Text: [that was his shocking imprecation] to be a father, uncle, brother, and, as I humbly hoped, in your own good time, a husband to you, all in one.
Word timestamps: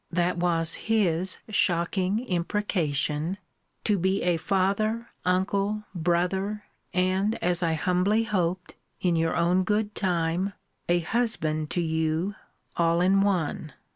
[that 0.09 0.37
was 0.37 0.73
his 0.89 1.37
shocking 1.51 2.25
imprecation] 2.25 3.37
to 3.83 3.99
be 3.99 4.23
a 4.23 4.35
father, 4.35 5.09
uncle, 5.25 5.83
brother, 5.93 6.63
and, 6.91 7.35
as 7.35 7.61
I 7.61 7.73
humbly 7.73 8.23
hoped, 8.23 8.73
in 8.99 9.15
your 9.15 9.35
own 9.35 9.63
good 9.63 9.93
time, 9.93 10.53
a 10.89 11.01
husband 11.01 11.69
to 11.69 11.81
you, 11.83 12.33
all 12.75 12.99
in 12.99 13.21
one. 13.21 13.73